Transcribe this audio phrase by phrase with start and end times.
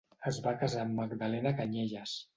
[0.29, 2.21] Es va casar amb Magdalena Canyelles.